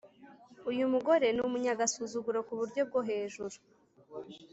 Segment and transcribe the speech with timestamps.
[0.69, 3.55] Uyumugore numuyagasusuguro kuburyo bwohejuru